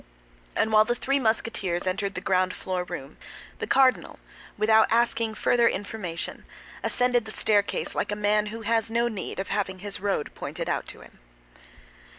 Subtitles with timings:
[0.55, 3.17] And while the three Musketeers entered the ground floor room,
[3.59, 4.17] the cardinal,
[4.57, 6.43] without asking further information,
[6.81, 10.67] ascended the staircase like a man who has no need of having his road pointed
[10.67, 11.19] out to him.